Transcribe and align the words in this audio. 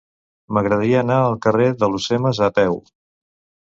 M'agradaria 0.57 1.03
anar 1.05 1.19
al 1.27 1.37
carrer 1.49 1.71
d'Alhucemas 1.79 2.45
a 2.51 2.55
peu. 2.61 2.85